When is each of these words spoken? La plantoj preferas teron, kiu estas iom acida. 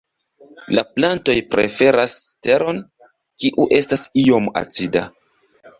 La 0.77 0.83
plantoj 0.95 1.35
preferas 1.55 2.15
teron, 2.49 2.83
kiu 3.45 3.69
estas 3.83 4.09
iom 4.27 4.53
acida. 4.65 5.11